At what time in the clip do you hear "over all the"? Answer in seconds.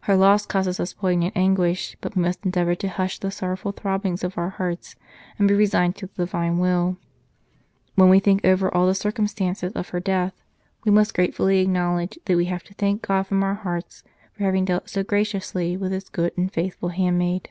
8.44-8.94